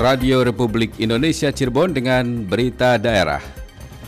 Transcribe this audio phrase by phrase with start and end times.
[0.00, 3.60] Radio Republik Indonesia Cirebon dengan berita daerah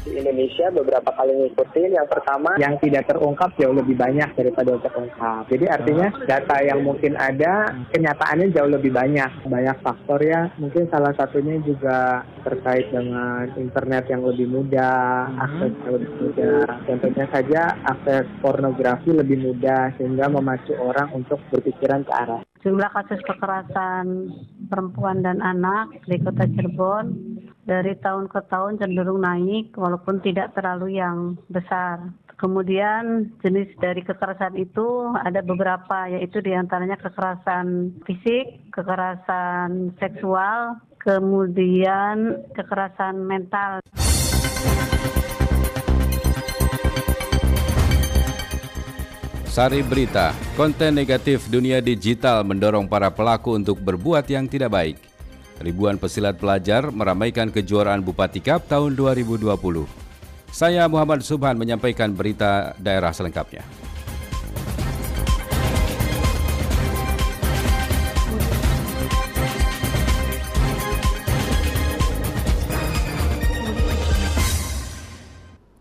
[0.02, 1.94] di Indonesia beberapa kali ngikutin.
[1.94, 5.42] Yang pertama, yang tidak terungkap jauh lebih banyak daripada yang terungkap.
[5.48, 9.30] Jadi artinya data yang mungkin ada, kenyataannya jauh lebih banyak.
[9.46, 10.50] Banyak faktor ya.
[10.58, 16.62] Mungkin salah satunya juga terkait dengan internet yang lebih mudah, akses yang lebih mudah.
[16.84, 22.42] Contohnya saja akses pornografi lebih mudah sehingga memacu orang untuk berpikiran ke arah.
[22.62, 24.30] Jumlah kasus kekerasan
[24.72, 27.12] perempuan dan anak di kota Cirebon
[27.68, 32.00] dari tahun ke tahun cenderung naik walaupun tidak terlalu yang besar.
[32.40, 42.42] Kemudian jenis dari kekerasan itu ada beberapa yaitu di antaranya kekerasan fisik, kekerasan seksual, kemudian
[42.56, 43.78] kekerasan mental.
[49.52, 54.96] Sari Berita, konten negatif dunia digital mendorong para pelaku untuk berbuat yang tidak baik.
[55.60, 59.52] Ribuan pesilat pelajar meramaikan kejuaraan Bupati Cup tahun 2020.
[60.48, 63.60] Saya Muhammad Subhan menyampaikan berita daerah selengkapnya.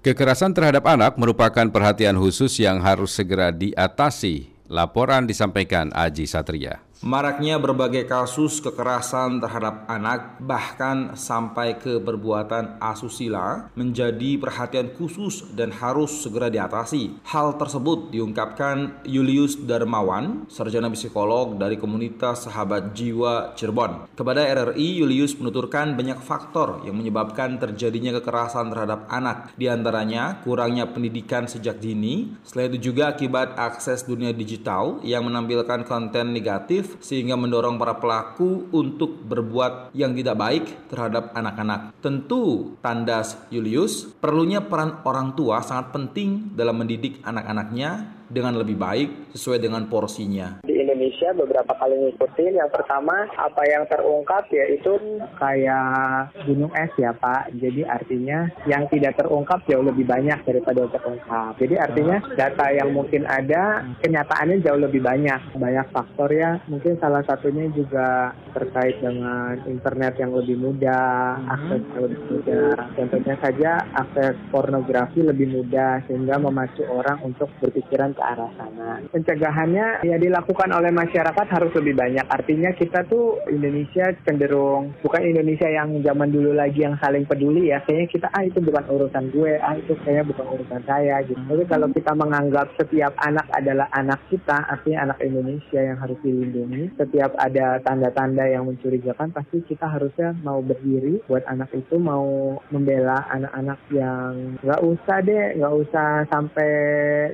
[0.02, 4.49] Kekerasan terhadap anak merupakan perhatian khusus yang harus segera diatasi.
[4.66, 6.81] Laporan disampaikan Aji Satria.
[7.02, 15.73] Maraknya berbagai kasus kekerasan terhadap anak, bahkan sampai ke perbuatan asusila, menjadi perhatian khusus dan
[15.73, 17.17] harus segera diatasi.
[17.25, 24.05] Hal tersebut diungkapkan Julius Darmawan, sarjana psikolog dari komunitas Sahabat Jiwa Cirebon.
[24.13, 30.85] Kepada RRI, Julius menuturkan banyak faktor yang menyebabkan terjadinya kekerasan terhadap anak, di antaranya kurangnya
[30.85, 37.39] pendidikan sejak dini, selain itu juga akibat akses dunia digital yang menampilkan konten negatif sehingga
[37.39, 41.96] mendorong para pelaku untuk berbuat yang tidak baik terhadap anak-anak.
[42.03, 49.09] Tentu, tandas Julius, perlunya peran orang tua sangat penting dalam mendidik anak-anaknya dengan lebih baik
[49.35, 50.63] sesuai dengan porsinya.
[51.01, 52.62] Indonesia beberapa kali ngikutin.
[52.62, 55.01] Yang pertama apa yang terungkap yaitu
[55.41, 57.57] kayak gunung es ya Pak.
[57.57, 61.57] Jadi artinya yang tidak terungkap jauh lebih banyak daripada yang terungkap.
[61.57, 65.57] Jadi artinya data yang mungkin ada kenyataannya jauh lebih banyak.
[65.57, 66.62] Banyak faktor ya.
[66.69, 72.78] Mungkin salah satunya juga terkait dengan internet yang lebih mudah, akses yang lebih mudah.
[72.94, 79.01] Contohnya saja akses pornografi lebih mudah sehingga memacu orang untuk berpikiran ke arah sana.
[79.09, 82.25] Pencegahannya ya dilakukan oleh masyarakat harus lebih banyak.
[82.28, 87.81] Artinya kita tuh Indonesia cenderung bukan Indonesia yang zaman dulu lagi yang saling peduli ya.
[87.84, 91.40] Kayaknya kita ah itu bukan urusan gue, ah itu kayaknya bukan urusan saya gitu.
[91.40, 96.94] Tapi kalau kita menganggap setiap anak adalah anak kita, artinya anak Indonesia yang harus dilindungi.
[97.00, 103.25] Setiap ada tanda-tanda yang mencurigakan, pasti kita harusnya mau berdiri buat anak itu mau membela
[103.31, 106.72] anak-anak yang nggak usah deh, nggak usah sampai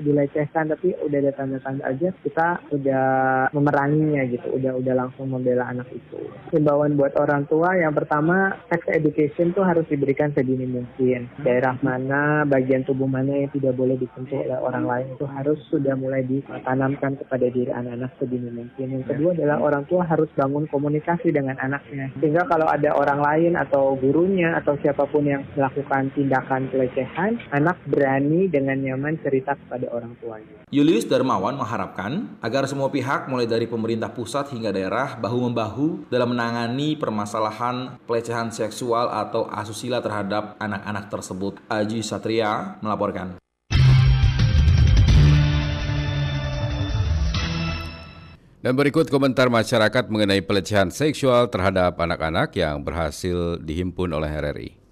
[0.02, 3.08] dilecehkan tapi udah ada tanda-tanda aja kita udah
[3.54, 4.58] memeranginya gitu.
[4.58, 6.20] Udah udah langsung membela anak itu.
[6.54, 11.30] Himbauan buat orang tua yang pertama sex education tuh harus diberikan sedini mungkin.
[11.42, 15.94] Daerah mana bagian tubuh mana yang tidak boleh disentuh oleh orang lain itu harus sudah
[15.94, 18.88] mulai ditanamkan kepada diri anak-anak sedini mungkin.
[18.98, 22.10] Yang kedua adalah orang tua harus bangun komunikasi dengan anaknya.
[22.18, 27.78] Sehingga kalau ada orang lain atau gurunya atau siapa pun yang melakukan tindakan pelecehan anak
[27.88, 30.56] berani dengan nyaman cerita kepada orang tuanya.
[30.68, 36.96] Julius Darmawan mengharapkan agar semua pihak mulai dari pemerintah pusat hingga daerah bahu-membahu dalam menangani
[36.96, 41.60] permasalahan pelecehan seksual atau asusila terhadap anak-anak tersebut.
[41.68, 43.36] Aji Satria melaporkan.
[48.58, 54.87] Dan berikut komentar masyarakat mengenai pelecehan seksual terhadap anak-anak yang berhasil dihimpun oleh RRI.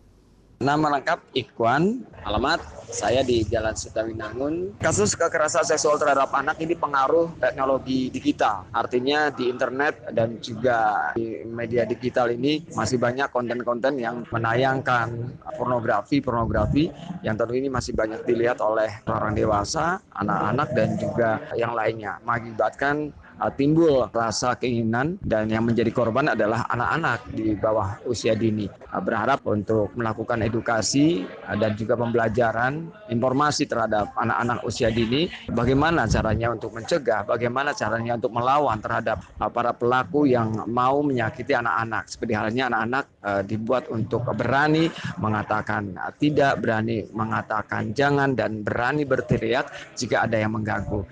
[0.63, 4.79] Nama lengkap Ikwan, alamat saya di Jalan Sutawinangun.
[4.79, 8.63] Kasus kekerasan seksual terhadap anak ini pengaruh teknologi digital.
[8.71, 16.87] Artinya di internet dan juga di media digital ini masih banyak konten-konten yang menayangkan pornografi-pornografi
[17.19, 21.29] yang tentu ini masih banyak dilihat oleh orang dewasa, anak-anak dan juga
[21.59, 22.23] yang lainnya.
[22.23, 28.67] Mengakibatkan uh, timbul rasa keinginan dan yang menjadi korban adalah anak-anak di bawah usia dini.
[28.91, 36.07] Uh, berharap untuk melakukan edukasi uh, dan juga pembelajaran informasi terhadap anak-anak usia dini, bagaimana
[36.07, 42.07] caranya untuk mencegah, bagaimana caranya untuk melawan terhadap para pelaku yang mau menyakiti anak-anak.
[42.09, 43.05] Seperti halnya anak-anak
[43.45, 44.89] dibuat untuk berani
[45.21, 51.05] mengatakan tidak, berani mengatakan jangan dan berani berteriak jika ada yang mengganggu.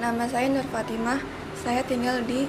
[0.00, 1.20] Nama saya Nur Fatimah,
[1.60, 2.48] saya tinggal di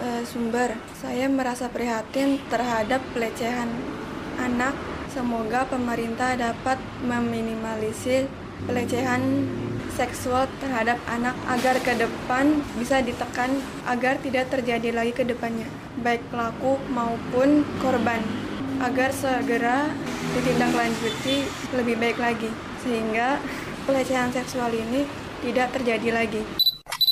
[0.00, 0.80] uh, sumber.
[0.96, 3.68] Saya merasa prihatin terhadap pelecehan
[4.40, 4.72] anak.
[5.12, 8.32] Semoga pemerintah dapat meminimalisir
[8.64, 9.44] pelecehan
[9.92, 15.68] seksual terhadap anak agar ke depan bisa ditekan agar tidak terjadi lagi ke depannya,
[16.00, 18.24] baik pelaku maupun korban,
[18.80, 19.92] agar segera
[20.32, 21.44] ditindaklanjuti
[21.76, 22.48] lebih baik lagi,
[22.80, 23.36] sehingga
[23.84, 25.04] pelecehan seksual ini
[25.44, 26.44] tidak terjadi lagi.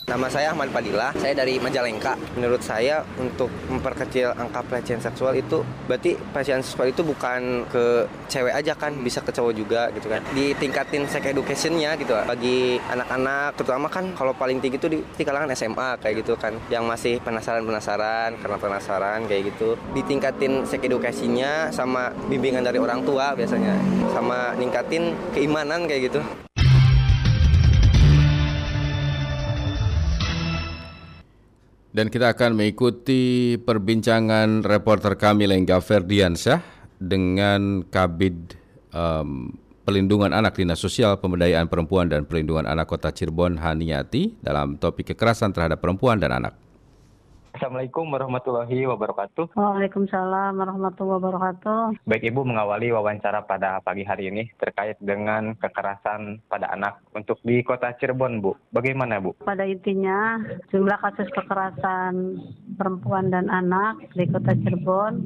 [0.04, 2.12] Nama saya Ahmad Padilla, saya dari Majalengka.
[2.36, 8.52] Menurut saya untuk memperkecil angka pelecehan seksual itu berarti pelecehan seksual itu bukan ke cewek
[8.52, 10.20] aja kan, bisa ke cowok juga gitu kan.
[10.36, 15.48] Ditingkatin sex educationnya gitu bagi anak-anak, terutama kan kalau paling tinggi itu di, di kalangan
[15.56, 19.80] SMA kayak gitu kan, yang masih penasaran-penasaran karena penasaran kayak gitu.
[19.96, 23.72] Ditingkatin sex edukasinya sama bimbingan dari orang tua biasanya,
[24.12, 26.20] sama ningkatin keimanan kayak gitu.
[31.94, 36.58] Dan kita akan mengikuti perbincangan reporter kami Lengga Ferdiansyah
[36.98, 38.58] dengan Kabid
[38.90, 39.54] um,
[39.86, 45.54] Pelindungan Anak Dinas Sosial Pemberdayaan Perempuan dan Pelindungan Anak Kota Cirebon Haniati dalam topik kekerasan
[45.54, 46.63] terhadap perempuan dan anak.
[47.54, 49.54] Assalamualaikum warahmatullahi wabarakatuh.
[49.54, 52.02] Waalaikumsalam warahmatullahi wabarakatuh.
[52.02, 57.62] Baik Ibu mengawali wawancara pada pagi hari ini terkait dengan kekerasan pada anak untuk di
[57.62, 58.58] kota Cirebon Bu.
[58.74, 59.38] Bagaimana Bu?
[59.46, 60.42] Pada intinya
[60.74, 62.42] jumlah kasus kekerasan
[62.74, 65.22] perempuan dan anak di kota Cirebon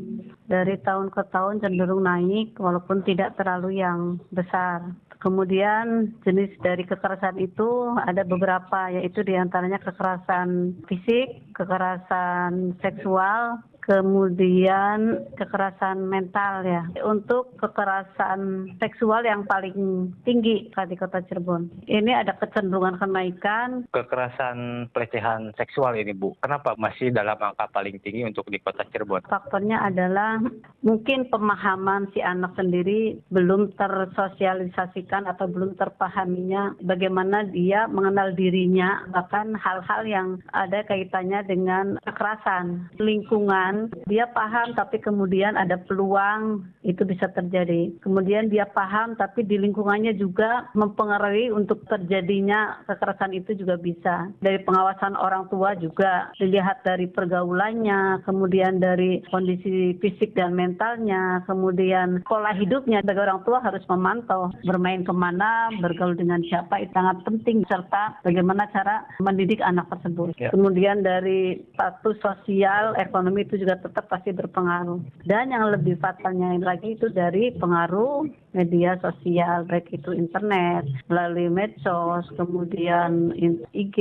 [0.52, 4.84] dari tahun ke tahun cenderung naik walaupun tidak terlalu yang besar.
[5.18, 15.24] Kemudian jenis dari kekerasan itu ada beberapa yaitu di antaranya kekerasan fisik, kekerasan seksual, kemudian
[15.40, 16.84] kekerasan mental ya.
[17.08, 21.88] Untuk kekerasan seksual yang paling tinggi di kota Cirebon.
[21.88, 23.88] Ini ada kecenderungan kenaikan.
[23.90, 29.24] Kekerasan pelecehan seksual ini Bu, kenapa masih dalam angka paling tinggi untuk di kota Cirebon?
[29.26, 30.36] Faktornya adalah
[30.84, 39.54] mungkin pemahaman si anak sendiri belum tersosialisasikan atau belum terpahaminya bagaimana dia mengenal dirinya, bahkan
[39.54, 43.77] hal-hal yang ada kaitannya dengan kekerasan lingkungan
[44.10, 47.94] dia paham tapi kemudian ada peluang itu bisa terjadi.
[48.04, 54.28] Kemudian dia paham tapi di lingkungannya juga mempengaruhi untuk terjadinya kekerasan itu juga bisa.
[54.44, 62.22] Dari pengawasan orang tua juga dilihat dari pergaulannya, kemudian dari kondisi fisik dan mentalnya, kemudian
[62.28, 67.20] pola hidupnya sebagai orang tua harus memantau bermain ke mana, bergaul dengan siapa itu sangat
[67.28, 70.32] penting serta bagaimana cara mendidik anak tersebut.
[70.40, 70.48] Ya.
[70.50, 75.28] Kemudian dari status sosial, ekonomi itu juga juga tetap pasti berpengaruh.
[75.28, 78.24] Dan yang lebih fatalnya lagi itu dari pengaruh
[78.56, 83.36] media sosial, baik itu internet, melalui medsos, kemudian
[83.76, 83.98] IG,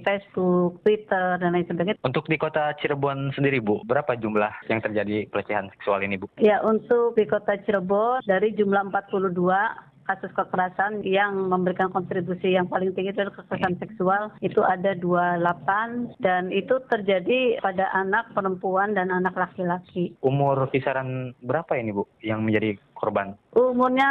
[0.00, 2.00] Facebook, Twitter, dan lain sebagainya.
[2.00, 6.32] Untuk di kota Cirebon sendiri, Bu, berapa jumlah yang terjadi pelecehan seksual ini, Bu?
[6.40, 12.92] Ya, untuk di kota Cirebon dari jumlah 42 kasus kekerasan yang memberikan kontribusi yang paling
[12.92, 19.34] tinggi adalah kekerasan seksual itu ada 28 dan itu terjadi pada anak perempuan dan anak
[19.34, 20.14] laki-laki.
[20.22, 23.34] Umur kisaran berapa ini Bu yang menjadi korban?
[23.52, 24.06] Umurnya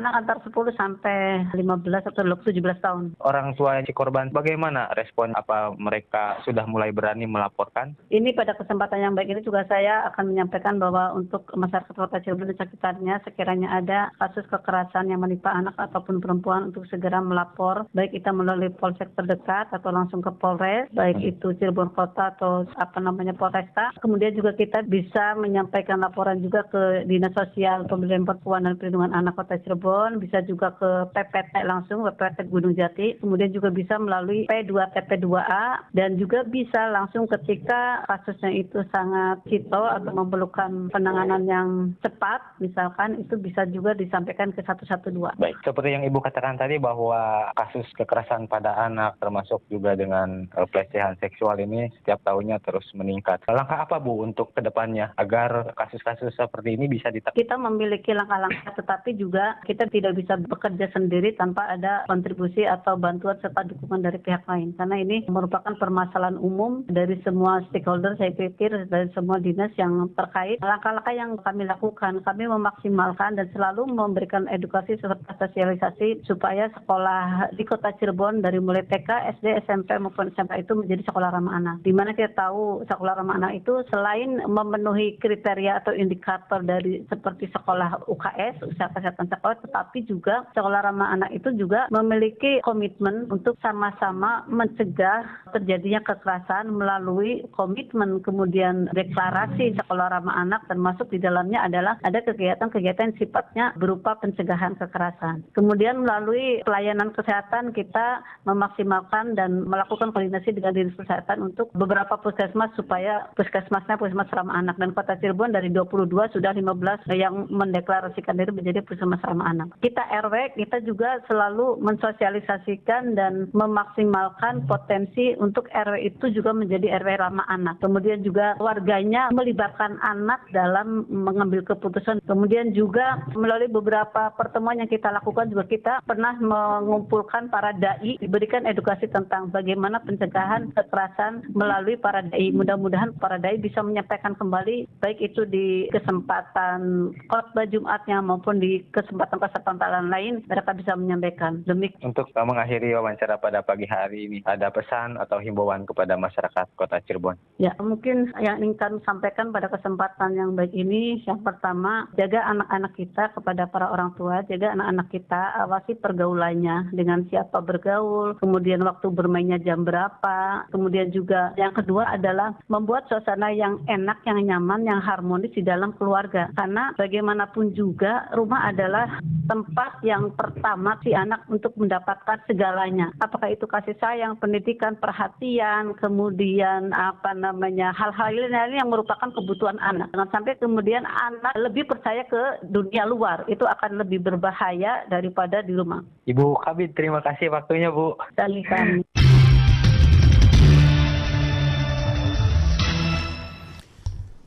[0.00, 3.04] anak antar 10 sampai 15 atau 17 tahun.
[3.20, 7.92] Orang tua si korban bagaimana respon apa mereka sudah mulai berani melaporkan?
[8.08, 12.48] Ini pada kesempatan yang baik ini juga saya akan menyampaikan bahwa untuk masyarakat Kota Cirebon
[12.48, 18.16] dan sekitarnya sekiranya ada kasus kekerasan yang menimpa anak ataupun perempuan untuk segera melapor baik
[18.16, 21.30] kita melalui polsek terdekat atau langsung ke Polres baik hmm.
[21.36, 23.92] itu Cirebon Kota atau apa namanya Polresta.
[24.00, 29.34] Kemudian juga kita bisa menyampaikan laporan juga ke Dinas Sosial Pemberdayaan Perempuan dan Perlindungan Anak
[29.34, 35.90] Kota Cirebon, bisa juga ke PPT langsung, PPT Gunung Jati, kemudian juga bisa melalui P2TP2A,
[35.90, 41.68] dan juga bisa langsung ketika kasusnya itu sangat vital atau memerlukan penanganan yang
[42.06, 45.10] cepat, misalkan itu bisa juga disampaikan ke 112.
[45.34, 50.66] Baik, seperti yang Ibu katakan tadi bahwa kasus kekerasan pada anak termasuk juga dengan eh,
[50.70, 53.42] pelecehan seksual ini setiap tahunnya terus meningkat.
[53.50, 57.34] Langkah apa Bu untuk ke depannya agar kasus-kasus seperti ini bisa ditekan?
[57.34, 63.40] Kita memiliki langkah-langkah tetapi juga kita tidak bisa bekerja sendiri tanpa ada kontribusi atau bantuan
[63.40, 68.70] serta dukungan dari pihak lain karena ini merupakan permasalahan umum dari semua stakeholder saya pikir
[68.92, 75.00] dari semua dinas yang terkait langkah-langkah yang kami lakukan kami memaksimalkan dan selalu memberikan edukasi
[75.00, 80.76] serta sosialisasi supaya sekolah di kota Cirebon dari mulai TK, SD, SMP maupun SMA itu
[80.76, 81.76] menjadi sekolah ramah anak.
[81.86, 87.48] Di mana kita tahu sekolah ramah anak itu selain memenuhi kriteria atau indikator dari seperti
[87.52, 93.56] sekolah UKS, usaha kesehatan sekolah, tetapi juga sekolah ramah anak itu juga memiliki komitmen untuk
[93.60, 101.98] sama-sama mencegah terjadinya kekerasan melalui komitmen kemudian deklarasi sekolah ramah anak termasuk di dalamnya adalah
[102.06, 105.42] ada kegiatan-kegiatan sifatnya berupa pencegahan kekerasan.
[105.56, 112.72] Kemudian melalui pelayanan kesehatan kita memaksimalkan dan melakukan koordinasi dengan dinas kesehatan untuk beberapa puskesmas
[112.76, 117.48] supaya puskesmasnya puskesmas ramah anak dan kota Cirebon dari 22 sudah 15 yang
[117.90, 118.80] mendeklarasikan diri menjadi
[119.26, 119.68] ramah anak.
[119.82, 127.10] Kita RW kita juga selalu mensosialisasikan dan memaksimalkan potensi untuk RW itu juga menjadi RW
[127.18, 127.82] ramah anak.
[127.82, 132.22] Kemudian juga warganya melibatkan anak dalam mengambil keputusan.
[132.30, 138.70] Kemudian juga melalui beberapa pertemuan yang kita lakukan juga kita pernah mengumpulkan para dai diberikan
[138.70, 142.54] edukasi tentang bagaimana pencegahan kekerasan melalui para dai.
[142.54, 150.12] Mudah-mudahan para dai bisa menyampaikan kembali baik itu di kesempatan khotbah Jumatnya maupun di kesempatan-kesempatan
[150.12, 151.64] lain mereka bisa menyampaikan.
[151.64, 157.00] Demi untuk mengakhiri wawancara pada pagi hari ini ada pesan atau himbauan kepada masyarakat Kota
[157.08, 157.40] Cirebon.
[157.56, 162.92] Ya, mungkin yang ingin kami sampaikan pada kesempatan yang baik ini yang pertama jaga anak-anak
[163.00, 169.08] kita kepada para orang tua, jaga anak-anak kita awasi pergaulannya dengan siapa bergaul, kemudian waktu
[169.08, 175.00] bermainnya jam berapa, kemudian juga yang kedua adalah membuat suasana yang enak, yang nyaman, yang
[175.00, 176.52] harmonis di dalam keluarga.
[176.52, 183.10] Karena bagaimanapun juga rumah adalah tempat yang pertama si anak untuk mendapatkan segalanya.
[183.18, 190.10] Apakah itu kasih sayang, pendidikan, perhatian, kemudian apa namanya hal-hal lain yang merupakan kebutuhan anak.
[190.14, 193.42] Jangan sampai kemudian anak lebih percaya ke dunia luar.
[193.50, 196.02] Itu akan lebih berbahaya daripada di rumah.
[196.30, 198.14] Ibu Kabit, terima kasih waktunya Bu.
[198.38, 199.29] Dari kami.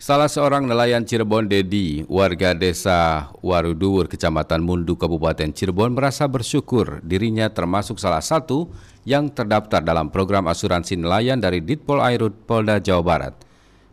[0.04, 7.48] Salah seorang nelayan Cirebon Dedi, warga desa Waruduwur, Kecamatan Mundu, Kabupaten Cirebon merasa bersyukur dirinya
[7.48, 8.68] termasuk salah satu
[9.08, 13.34] yang terdaftar dalam program asuransi nelayan dari Ditpol Airut Polda Jawa Barat.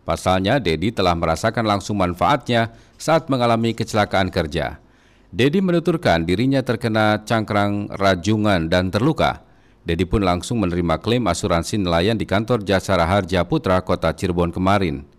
[0.02, 4.82] Pasalnya, Dedi telah merasakan langsung manfaatnya saat mengalami kecelakaan kerja.
[5.30, 9.46] Dedi menuturkan dirinya terkena cangkrang rajungan dan terluka.
[9.86, 15.09] Dedi pun langsung menerima klaim asuransi nelayan di kantor Jasa Raharja Putra Kota Cirebon kemarin.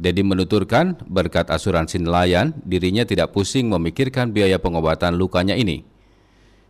[0.00, 5.84] Dedi menuturkan berkat asuransi nelayan, dirinya tidak pusing memikirkan biaya pengobatan lukanya ini.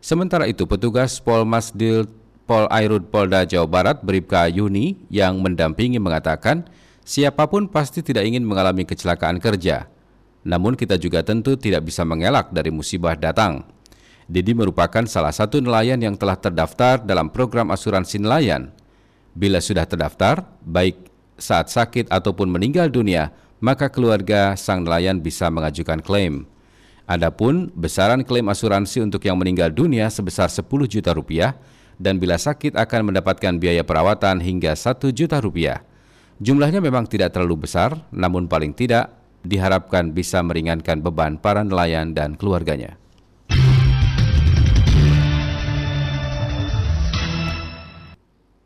[0.02, 2.10] Sementara itu, petugas Polmasdil
[2.42, 6.66] Pol Airut Polda Jawa Barat Bribka Yuni yang mendampingi mengatakan,
[7.06, 9.86] siapa pun pasti tidak ingin mengalami kecelakaan kerja.
[10.42, 13.62] Namun kita juga tentu tidak bisa mengelak dari musibah datang.
[14.26, 18.74] Dedi merupakan salah satu nelayan yang telah terdaftar dalam program asuransi nelayan.
[19.38, 21.09] Bila sudah terdaftar, baik
[21.40, 26.48] saat sakit ataupun meninggal dunia, maka keluarga sang nelayan bisa mengajukan klaim.
[27.10, 31.58] Adapun besaran klaim asuransi untuk yang meninggal dunia sebesar 10 juta rupiah
[31.98, 35.82] dan bila sakit akan mendapatkan biaya perawatan hingga 1 juta rupiah.
[36.40, 42.36] Jumlahnya memang tidak terlalu besar, namun paling tidak diharapkan bisa meringankan beban para nelayan dan
[42.36, 42.99] keluarganya.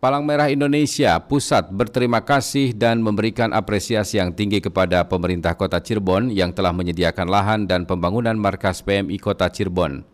[0.05, 6.29] Palang Merah Indonesia Pusat berterima kasih dan memberikan apresiasi yang tinggi kepada pemerintah Kota Cirebon
[6.29, 10.05] yang telah menyediakan lahan dan pembangunan markas PMI Kota Cirebon.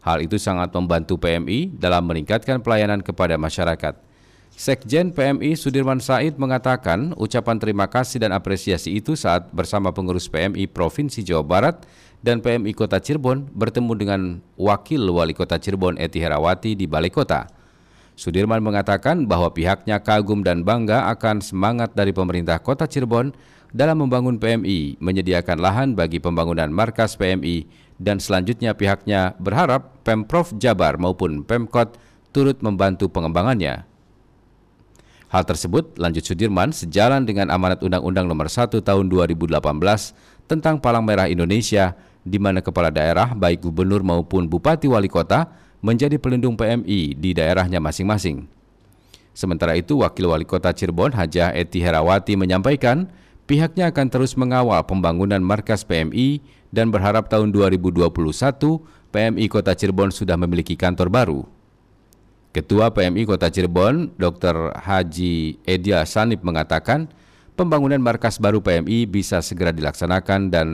[0.00, 4.00] Hal itu sangat membantu PMI dalam meningkatkan pelayanan kepada masyarakat.
[4.48, 10.72] Sekjen PMI Sudirman Said mengatakan ucapan terima kasih dan apresiasi itu saat bersama pengurus PMI
[10.72, 11.84] Provinsi Jawa Barat
[12.24, 14.20] dan PMI Kota Cirebon bertemu dengan
[14.56, 17.63] Wakil Wali Kota Cirebon Eti Herawati di Balai Kota.
[18.14, 23.34] Sudirman mengatakan bahwa pihaknya kagum dan bangga akan semangat dari pemerintah kota Cirebon
[23.74, 27.66] dalam membangun PMI, menyediakan lahan bagi pembangunan markas PMI,
[27.98, 31.98] dan selanjutnya pihaknya berharap Pemprov Jabar maupun Pemkot
[32.30, 33.82] turut membantu pengembangannya.
[35.34, 39.58] Hal tersebut, lanjut Sudirman, sejalan dengan amanat Undang-Undang Nomor 1 Tahun 2018
[40.46, 45.50] tentang Palang Merah Indonesia, di mana kepala daerah, baik gubernur maupun bupati wali kota,
[45.84, 48.48] menjadi pelindung PMI di daerahnya masing-masing.
[49.36, 53.12] Sementara itu, Wakil Wali Kota Cirebon Hajah Eti Herawati menyampaikan
[53.44, 56.40] pihaknya akan terus mengawal pembangunan markas PMI
[56.72, 58.00] dan berharap tahun 2021
[59.12, 61.40] PMI Kota Cirebon sudah memiliki kantor baru.
[62.56, 64.72] Ketua PMI Kota Cirebon, Dr.
[64.72, 67.12] Haji Edia Sanip mengatakan,
[67.58, 70.68] pembangunan markas baru PMI bisa segera dilaksanakan dan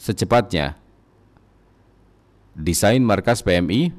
[0.00, 0.79] secepatnya
[2.54, 3.94] Desain markas PMI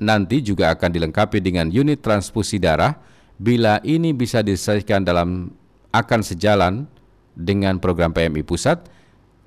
[0.00, 2.96] nanti juga akan dilengkapi dengan unit transfusi darah
[3.36, 5.52] bila ini bisa diselesaikan dalam
[5.92, 6.88] akan sejalan
[7.36, 8.84] dengan program PMI pusat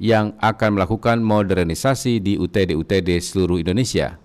[0.02, 4.18] yang akan melakukan modernisasi di UTD-UTD seluruh Indonesia.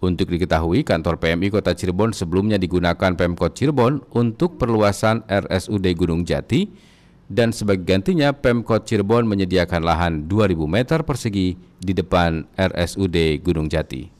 [0.00, 6.89] Untuk diketahui, kantor PMI Kota Cirebon sebelumnya digunakan Pemkot Cirebon untuk perluasan RSUD Gunung Jati
[7.30, 14.18] dan sebagai gantinya Pemkot Cirebon menyediakan lahan 2000 meter persegi di depan RSUD Gunung Jati.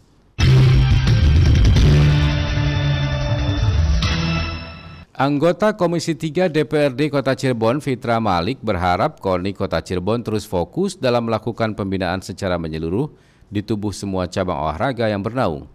[5.21, 11.29] Anggota Komisi 3 DPRD Kota Cirebon, Fitra Malik, berharap KONI Kota Cirebon terus fokus dalam
[11.29, 13.12] melakukan pembinaan secara menyeluruh
[13.52, 15.69] di tubuh semua cabang olahraga yang bernaung.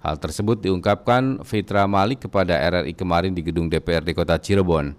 [0.00, 4.96] Hal tersebut diungkapkan Fitra Malik kepada RRI kemarin di gedung DPRD Kota Cirebon.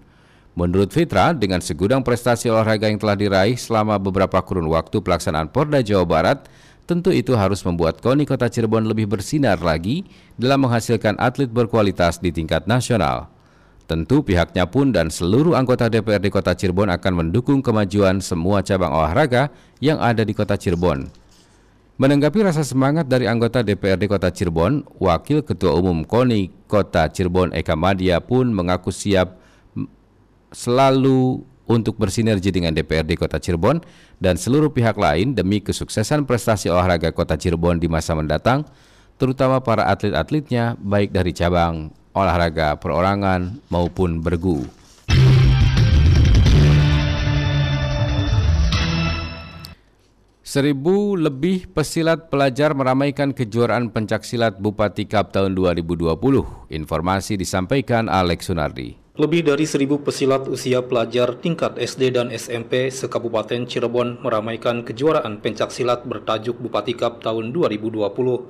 [0.52, 5.80] Menurut Fitra, dengan segudang prestasi olahraga yang telah diraih selama beberapa kurun waktu pelaksanaan Porda
[5.80, 6.44] Jawa Barat,
[6.84, 10.04] tentu itu harus membuat KONI Kota Cirebon lebih bersinar lagi
[10.36, 13.32] dalam menghasilkan atlet berkualitas di tingkat nasional.
[13.88, 19.48] Tentu pihaknya pun dan seluruh anggota DPRD Kota Cirebon akan mendukung kemajuan semua cabang olahraga
[19.80, 21.08] yang ada di Kota Cirebon.
[21.96, 27.72] Menanggapi rasa semangat dari anggota DPRD Kota Cirebon, Wakil Ketua Umum KONI Kota Cirebon Eka
[27.72, 29.40] Madia pun mengaku siap
[30.52, 33.80] selalu untuk bersinergi dengan DPRD Kota Cirebon
[34.20, 38.68] dan seluruh pihak lain demi kesuksesan prestasi olahraga Kota Cirebon di masa mendatang,
[39.16, 44.62] terutama para atlet-atletnya baik dari cabang olahraga perorangan maupun bergu.
[50.52, 56.12] Seribu lebih pesilat pelajar meramaikan kejuaraan pencaksilat Bupati Cup tahun 2020.
[56.68, 59.01] Informasi disampaikan Alex Sunardi.
[59.12, 66.08] Lebih dari seribu pesilat usia pelajar tingkat SD dan SMP sekabupaten Cirebon meramaikan kejuaraan pencaksilat
[66.08, 68.00] bertajuk Bupati Cup tahun 2020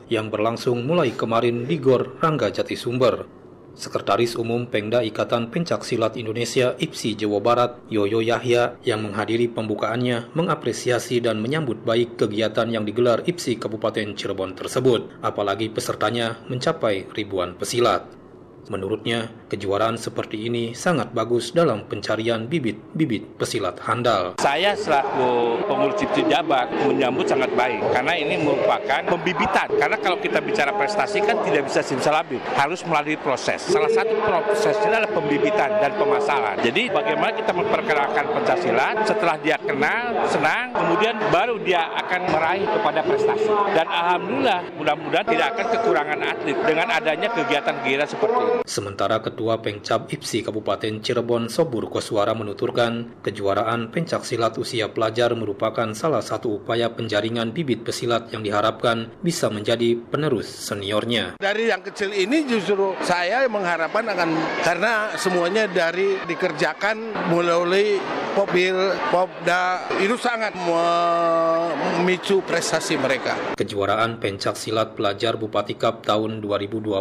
[0.06, 3.26] yang berlangsung mulai kemarin di Gor Rangga Jati Sumber.
[3.74, 10.30] Sekretaris Umum Pengda Ikatan Pencak Silat Indonesia IPSI Jawa Barat, Yoyo Yahya, yang menghadiri pembukaannya,
[10.38, 17.58] mengapresiasi dan menyambut baik kegiatan yang digelar IPSI Kabupaten Cirebon tersebut, apalagi pesertanya mencapai ribuan
[17.58, 18.21] pesilat.
[18.70, 24.38] Menurutnya, kejuaraan seperti ini sangat bagus dalam pencarian bibit-bibit pesilat handal.
[24.38, 29.66] Saya selaku pengurus Cipti Jabak menyambut sangat baik karena ini merupakan pembibitan.
[29.66, 33.58] Karena kalau kita bicara prestasi kan tidak bisa simsalabim, harus melalui proses.
[33.66, 36.62] Salah satu prosesnya adalah pembibitan dan pemasaran.
[36.62, 43.00] Jadi bagaimana kita memperkenalkan Pancasila setelah dia kenal, senang, kemudian baru dia akan meraih kepada
[43.02, 43.50] prestasi.
[43.74, 48.51] Dan alhamdulillah mudah-mudahan tidak akan kekurangan atlet dengan adanya kegiatan-kegiatan seperti ini.
[48.62, 55.90] Sementara Ketua Pengcap IPSI Kabupaten Cirebon Sobur Koswara menuturkan, kejuaraan pencak silat usia pelajar merupakan
[55.92, 61.40] salah satu upaya penjaringan bibit pesilat yang diharapkan bisa menjadi penerus seniornya.
[61.40, 64.30] Dari yang kecil ini justru saya mengharapkan akan
[64.62, 67.98] karena semuanya dari dikerjakan melalui
[68.32, 73.36] Popil, Popda itu sangat memicu prestasi mereka.
[73.60, 76.96] Kejuaraan pencak silat pelajar Bupati Cup tahun 2020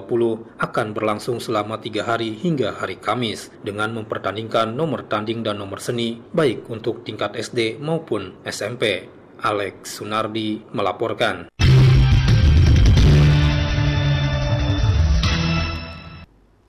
[0.59, 6.19] akan berlangsung selama tiga hari hingga hari Kamis dengan mempertandingkan nomor tanding dan nomor seni
[6.35, 9.07] baik untuk tingkat SD maupun SMP.
[9.39, 11.60] Alex Sunardi melaporkan.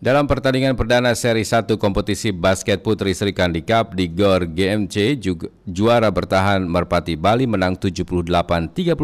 [0.03, 5.47] Dalam pertandingan perdana seri 1 kompetisi basket putri Sri Kandi Cup di GOR GMC, juga,
[5.63, 8.99] juara bertahan Merpati Bali menang 78-38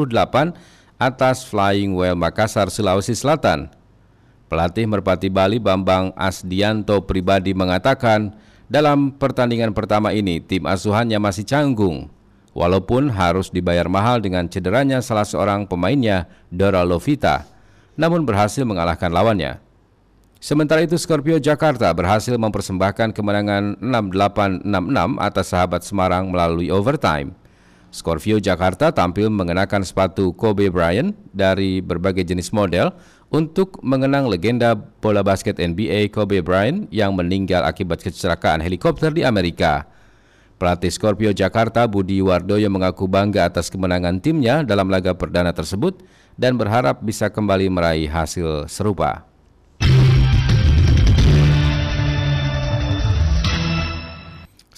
[0.98, 3.70] atas Flying Whale Makassar, Sulawesi Selatan.
[4.50, 8.34] Pelatih Merpati Bali Bambang Asdianto pribadi mengatakan,
[8.66, 12.10] dalam pertandingan pertama ini tim asuhannya masih canggung,
[12.50, 17.46] walaupun harus dibayar mahal dengan cederanya salah seorang pemainnya, Dora Lovita,
[17.94, 19.67] namun berhasil mengalahkan lawannya.
[20.38, 27.34] Sementara itu Scorpio Jakarta berhasil mempersembahkan kemenangan 6-8-6-6 atas sahabat Semarang melalui overtime.
[27.90, 32.94] Scorpio Jakarta tampil mengenakan sepatu Kobe Bryant dari berbagai jenis model
[33.34, 39.90] untuk mengenang legenda bola basket NBA Kobe Bryant yang meninggal akibat kecelakaan helikopter di Amerika.
[40.54, 45.98] Pelatih Scorpio Jakarta Budi Wardoyo mengaku bangga atas kemenangan timnya dalam laga perdana tersebut
[46.38, 49.27] dan berharap bisa kembali meraih hasil serupa.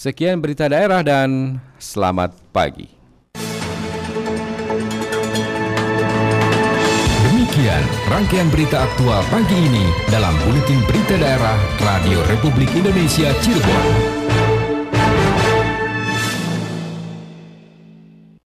[0.00, 2.88] Sekian berita daerah dan selamat pagi.
[7.28, 14.19] Demikian rangkaian berita aktual pagi ini dalam Buletin Berita Daerah Radio Republik Indonesia Cirebon.